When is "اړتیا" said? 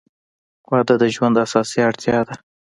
1.89-2.17